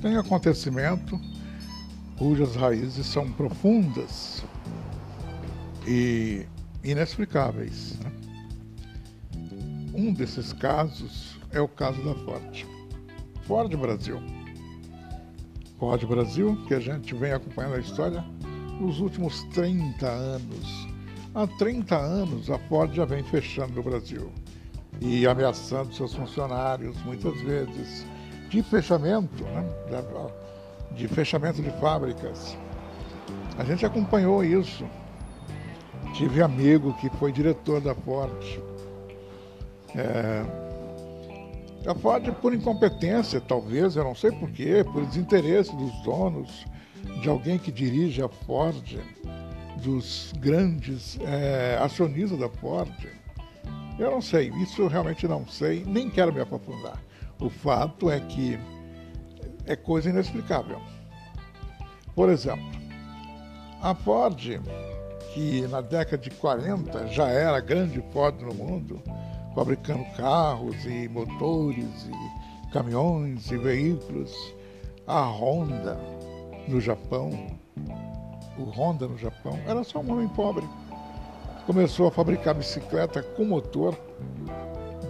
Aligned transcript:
tem 0.00 0.16
acontecimento 0.16 1.20
cujas 2.16 2.54
raízes 2.56 3.06
são 3.06 3.30
profundas 3.32 4.44
e 5.86 6.46
inexplicáveis. 6.82 7.98
Né? 8.00 8.12
Um 9.94 10.12
desses 10.12 10.52
casos 10.52 11.38
é 11.52 11.60
o 11.60 11.68
caso 11.68 12.02
da 12.02 12.14
Ford. 12.24 12.66
Ford 13.46 13.74
Brasil. 13.76 14.20
Ford 15.78 16.04
Brasil, 16.06 16.56
que 16.68 16.74
a 16.74 16.80
gente 16.80 17.14
vem 17.14 17.32
acompanhando 17.32 17.76
a 17.76 17.80
história 17.80 18.24
nos 18.80 19.00
últimos 19.00 19.42
30 19.54 20.06
anos. 20.06 20.88
Há 21.34 21.46
30 21.46 21.96
anos 21.96 22.50
a 22.50 22.58
Ford 22.58 22.94
já 22.94 23.04
vem 23.04 23.22
fechando 23.24 23.74
no 23.74 23.82
Brasil 23.82 24.30
e 25.00 25.26
ameaçando 25.26 25.94
seus 25.94 26.14
funcionários, 26.14 26.96
muitas 27.04 27.40
vezes, 27.42 28.04
de 28.50 28.62
fechamento, 28.64 29.44
né? 29.44 29.64
de 30.90 31.06
fechamento 31.06 31.62
de 31.62 31.70
fábricas. 31.80 32.58
A 33.56 33.64
gente 33.64 33.86
acompanhou 33.86 34.44
isso. 34.44 34.84
Tive 36.14 36.42
amigo 36.42 36.92
que 36.94 37.08
foi 37.10 37.32
diretor 37.32 37.80
da 37.80 37.94
Ford. 37.94 38.60
É... 39.94 40.44
A 41.86 41.94
Ford, 41.94 42.30
por 42.42 42.52
incompetência, 42.52 43.40
talvez, 43.40 43.96
eu 43.96 44.04
não 44.04 44.14
sei 44.14 44.32
porquê, 44.32 44.84
por 44.84 45.06
desinteresse 45.06 45.74
dos 45.74 46.02
donos, 46.02 46.66
de 47.22 47.28
alguém 47.28 47.58
que 47.58 47.72
dirige 47.72 48.22
a 48.22 48.28
Ford, 48.28 48.98
dos 49.82 50.32
grandes 50.38 51.18
é, 51.22 51.78
acionistas 51.80 52.38
da 52.38 52.50
Ford, 52.50 52.92
eu 53.98 54.10
não 54.10 54.20
sei, 54.20 54.50
isso 54.62 54.82
eu 54.82 54.88
realmente 54.88 55.26
não 55.26 55.46
sei, 55.46 55.84
nem 55.86 56.10
quero 56.10 56.32
me 56.32 56.40
aprofundar. 56.40 57.00
O 57.40 57.48
fato 57.48 58.10
é 58.10 58.20
que 58.20 58.58
é 59.66 59.74
coisa 59.74 60.10
inexplicável. 60.10 60.80
Por 62.14 62.28
exemplo, 62.28 62.66
a 63.80 63.94
Ford, 63.94 64.60
que 65.32 65.66
na 65.68 65.80
década 65.80 66.18
de 66.18 66.30
40 66.30 67.06
já 67.08 67.28
era 67.28 67.56
a 67.56 67.60
grande 67.60 68.02
Ford 68.12 68.38
no 68.42 68.54
mundo, 68.54 69.02
fabricando 69.54 70.04
carros 70.16 70.84
e 70.84 71.08
motores 71.08 72.08
e 72.08 72.72
caminhões 72.72 73.50
e 73.50 73.56
veículos, 73.56 74.32
a 75.06 75.22
Honda 75.22 75.98
no 76.68 76.80
Japão, 76.80 77.30
o 78.58 78.64
Honda 78.64 79.08
no 79.08 79.16
Japão, 79.16 79.58
era 79.66 79.82
só 79.82 80.00
um 80.00 80.12
homem 80.12 80.28
pobre. 80.28 80.68
Começou 81.64 82.06
a 82.06 82.10
fabricar 82.10 82.54
bicicleta 82.54 83.22
com 83.22 83.44
motor, 83.44 83.96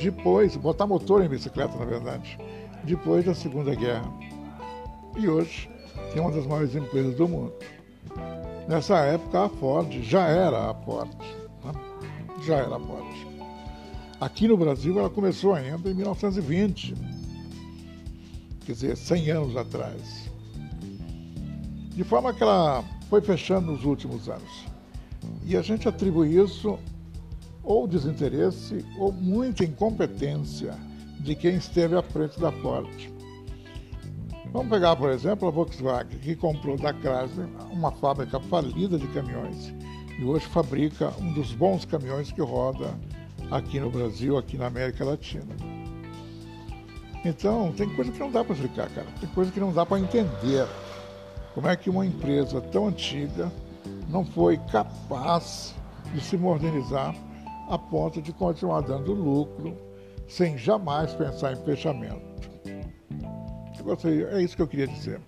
depois, 0.00 0.56
botar 0.56 0.86
motor 0.86 1.24
em 1.24 1.28
bicicleta, 1.28 1.76
na 1.76 1.84
verdade, 1.84 2.38
depois 2.84 3.24
da 3.24 3.34
Segunda 3.34 3.74
Guerra 3.74 4.10
e 5.18 5.28
hoje 5.28 5.68
é 6.14 6.20
uma 6.20 6.30
das 6.30 6.46
maiores 6.46 6.74
empresas 6.74 7.14
do 7.16 7.28
mundo. 7.28 7.52
Nessa 8.68 8.98
época, 8.98 9.44
a 9.44 9.48
Ford 9.48 9.90
já 10.02 10.28
era 10.28 10.70
a 10.70 10.74
Ford. 10.74 11.10
Né? 11.64 11.72
Já 12.46 12.56
era 12.56 12.76
a 12.76 12.80
Ford. 12.80 13.06
Aqui 14.20 14.46
no 14.46 14.56
Brasil, 14.56 14.98
ela 14.98 15.10
começou 15.10 15.54
ainda 15.54 15.90
em 15.90 15.94
1920, 15.94 16.94
quer 18.64 18.72
dizer, 18.72 18.96
100 18.96 19.30
anos 19.30 19.56
atrás. 19.56 20.30
De 21.90 22.04
forma 22.04 22.32
que 22.32 22.42
ela 22.42 22.84
foi 23.10 23.20
fechando 23.20 23.72
nos 23.72 23.84
últimos 23.84 24.28
anos. 24.28 24.66
E 25.44 25.56
a 25.56 25.62
gente 25.62 25.88
atribui 25.88 26.36
isso 26.36 26.78
ou 27.68 27.86
desinteresse 27.86 28.82
ou 28.98 29.12
muita 29.12 29.62
incompetência 29.62 30.74
de 31.20 31.34
quem 31.34 31.56
esteve 31.56 31.94
à 31.94 32.02
frente 32.02 32.40
da 32.40 32.50
Ford. 32.50 32.88
Vamos 34.50 34.70
pegar, 34.70 34.96
por 34.96 35.10
exemplo, 35.10 35.46
a 35.46 35.50
Volkswagen, 35.50 36.18
que 36.18 36.34
comprou 36.34 36.78
da 36.78 36.94
Chrysler 36.94 37.46
uma 37.70 37.92
fábrica 37.92 38.40
falida 38.40 38.98
de 38.98 39.06
caminhões 39.08 39.74
e 40.18 40.24
hoje 40.24 40.46
fabrica 40.46 41.12
um 41.20 41.30
dos 41.34 41.52
bons 41.52 41.84
caminhões 41.84 42.32
que 42.32 42.40
roda 42.40 42.98
aqui 43.50 43.78
no 43.78 43.90
Brasil, 43.90 44.38
aqui 44.38 44.56
na 44.56 44.68
América 44.68 45.04
Latina. 45.04 45.54
Então, 47.22 47.70
tem 47.72 47.94
coisa 47.94 48.10
que 48.10 48.18
não 48.18 48.30
dá 48.30 48.42
para 48.42 48.54
explicar, 48.54 48.88
cara. 48.88 49.06
Tem 49.20 49.28
coisa 49.28 49.52
que 49.52 49.60
não 49.60 49.74
dá 49.74 49.84
para 49.84 50.00
entender. 50.00 50.66
Como 51.54 51.68
é 51.68 51.76
que 51.76 51.90
uma 51.90 52.06
empresa 52.06 52.62
tão 52.62 52.88
antiga 52.88 53.52
não 54.08 54.24
foi 54.24 54.56
capaz 54.56 55.74
de 56.14 56.20
se 56.22 56.38
modernizar 56.38 57.14
a 57.68 57.78
ponto 57.78 58.20
de 58.22 58.32
continuar 58.32 58.80
dando 58.80 59.12
lucro 59.12 59.76
sem 60.26 60.56
jamais 60.56 61.14
pensar 61.14 61.52
em 61.52 61.56
fechamento. 61.64 62.28
É 64.30 64.42
isso 64.42 64.56
que 64.56 64.62
eu 64.62 64.68
queria 64.68 64.86
dizer. 64.86 65.20